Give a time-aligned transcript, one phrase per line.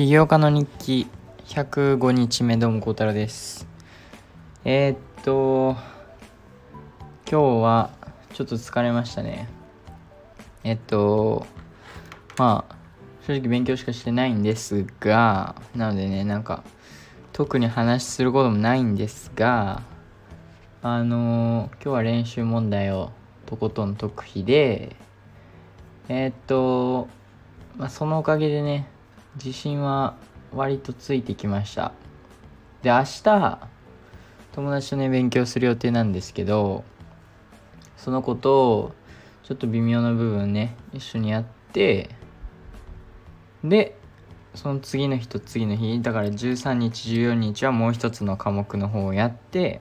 [0.00, 1.06] 起業家の日記
[1.44, 3.68] 105日目どうも孝太郎です。
[4.64, 5.76] えー、っと
[7.30, 7.90] 今日は
[8.32, 9.46] ちょっと疲れましたね。
[10.64, 11.44] えっと
[12.38, 12.76] まあ
[13.26, 16.64] 正直勉強しかしてないんですがなのでねなんか
[17.34, 19.82] 特に話することもないんですが
[20.80, 23.10] あの今日は練習問題を
[23.44, 24.96] とことん解く日で
[26.08, 27.06] え、っと、
[27.76, 28.88] まあ、そのおかげでね
[29.36, 30.16] 自信は
[30.52, 31.92] 割とついてきました。
[32.82, 33.58] で明日
[34.52, 36.84] 友達とね勉強する予定なんですけど
[37.96, 38.94] その子と
[39.42, 42.10] ちょっと微妙な部分ね一緒にやって
[43.62, 43.96] で
[44.54, 49.80] その次の日と次の日だから13日14日はもう一つの科目の方をやって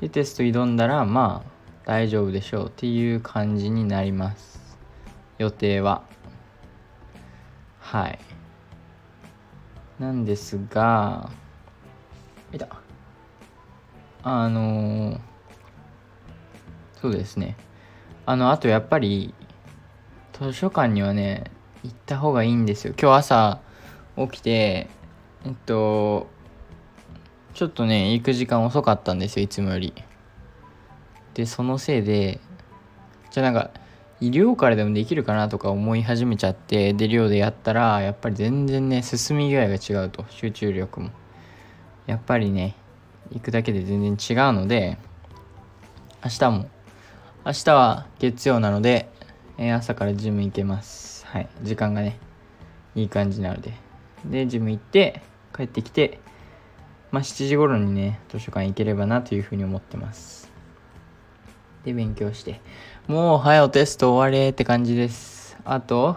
[0.00, 4.76] でテスト挑んだらまあ大丈夫でしょうっていう感じになります。
[5.38, 6.02] 予定は。
[7.86, 8.18] はい。
[10.00, 11.30] なんですが
[12.52, 12.68] いた。
[14.24, 15.20] あの、
[17.00, 17.56] そうですね。
[18.24, 19.34] あのあとやっぱり
[20.32, 21.44] 図書館にはね
[21.84, 22.94] 行った方がいいんですよ。
[23.00, 23.60] 今日朝
[24.16, 24.88] 起きて
[25.44, 26.26] えっと
[27.54, 29.94] ちょっとね行く時間遅かったんですよいつもより。
[31.34, 32.40] でそのせいで
[33.30, 33.70] じゃあなんか
[34.20, 41.10] 医療からでもできるかなとか思い始めちゃってで寮でやったらやっぱり全然ね進み具合が違うと集中力も。
[42.06, 42.76] やっぱりね
[43.32, 44.96] 行くだけで全然違うので
[46.24, 46.70] 明日も
[47.44, 49.08] 明日は月曜なので、
[49.58, 51.24] え、朝からジム行けます。
[51.26, 52.18] はい時間がね
[52.94, 53.72] いい感じなので。
[54.24, 55.22] でジム行って
[55.54, 56.18] 帰ってきて
[57.12, 60.50] まあ7時頃にね図書館行ければなというふうに思ってます。
[61.86, 62.60] で勉強して。
[63.06, 65.56] もう早うテスト終われって感じです。
[65.64, 66.16] あと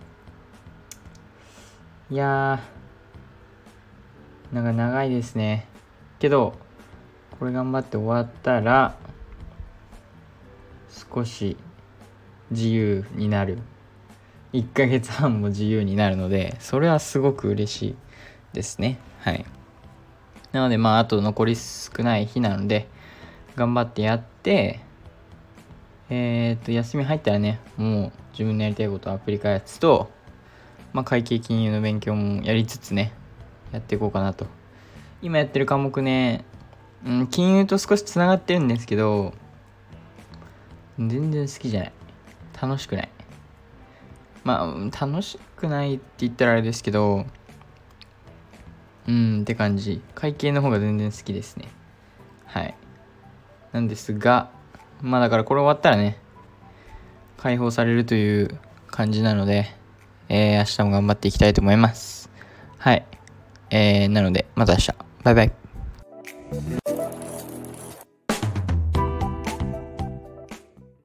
[2.09, 5.67] いやーなんか長いですね。
[6.21, 6.55] けど
[7.41, 8.95] これ頑張って終わったら
[11.13, 11.57] 少し
[12.53, 13.59] 自由になる。
[14.57, 17.97] 1ヶ月半も自由になるのでそれはすごく嬉しい
[18.55, 18.99] ですね。
[19.21, 19.45] はい。
[20.53, 22.89] なのでまああと残り少ない日なので
[23.55, 24.81] 頑張ってやって
[26.09, 30.09] えっ、と休み入ったらねもう自分のやりたいことアプリ開発と
[30.95, 33.13] まあ会計金融の勉強もやりつつね
[33.73, 34.47] やっていこうかなと。
[35.21, 36.45] 今やってる科目ね、
[37.05, 39.35] うん、金融と少しつながってるんですけど
[40.99, 41.93] 全然好きじゃない。
[42.63, 43.16] 楽しくない。
[44.47, 47.27] まあ楽しくないって言ったらあれですけど
[49.09, 50.01] うんって感じ。
[50.15, 51.69] 会計の方が全然好きですね。
[52.45, 52.77] はい。
[53.73, 54.51] なんですが
[55.03, 56.19] まあだからこれ終わったらね
[57.37, 59.67] 解放されるという感じなので、
[60.29, 62.31] えー、明日も頑張っていきたいと思います。
[62.79, 63.05] はい。
[63.71, 64.95] えー、なのでまた明日。
[65.25, 66.86] バイバイ。